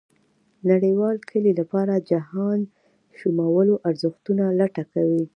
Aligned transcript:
نړېوال 0.69 1.17
کلي 1.29 1.51
لپاره 1.59 2.03
جهانشمولو 2.09 3.73
ارزښتونو 3.89 4.43
لټه 4.59 4.83
کوي. 4.93 5.23